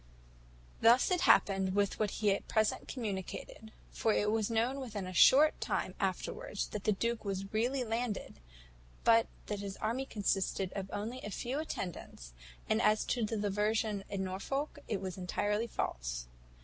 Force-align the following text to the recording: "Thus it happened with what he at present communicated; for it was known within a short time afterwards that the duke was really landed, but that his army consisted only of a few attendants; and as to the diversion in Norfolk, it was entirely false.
"Thus 0.81 1.11
it 1.11 1.21
happened 1.29 1.75
with 1.75 1.99
what 1.99 2.09
he 2.09 2.31
at 2.31 2.47
present 2.47 2.87
communicated; 2.87 3.71
for 3.91 4.11
it 4.11 4.31
was 4.31 4.49
known 4.49 4.79
within 4.79 5.05
a 5.05 5.13
short 5.13 5.61
time 5.61 5.93
afterwards 5.99 6.69
that 6.69 6.85
the 6.85 6.91
duke 6.91 7.23
was 7.23 7.53
really 7.53 7.83
landed, 7.83 8.39
but 9.03 9.27
that 9.45 9.59
his 9.59 9.77
army 9.77 10.07
consisted 10.07 10.73
only 10.91 11.19
of 11.19 11.25
a 11.25 11.29
few 11.29 11.59
attendants; 11.59 12.33
and 12.67 12.81
as 12.81 13.05
to 13.05 13.23
the 13.23 13.37
diversion 13.37 14.03
in 14.09 14.23
Norfolk, 14.23 14.79
it 14.87 15.01
was 15.01 15.19
entirely 15.19 15.67
false. 15.67 16.25